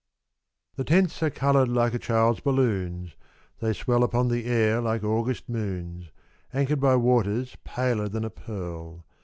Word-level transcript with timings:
THE 0.77 0.83
tents 0.83 1.21
are 1.21 1.29
coloured 1.29 1.67
like 1.69 1.93
a 1.93 1.99
child's 1.99 2.39
balloons; 2.39 3.15
They 3.59 3.71
swell 3.71 4.03
upon 4.03 4.29
the 4.29 4.45
air 4.45 4.81
like 4.81 5.03
August 5.03 5.47
moons— 5.47 6.09
Anchored 6.55 6.79
by 6.79 6.95
waters 6.95 7.55
paler 7.63 8.09
than 8.09 8.25
a 8.25 8.31
pearl. 8.31 9.05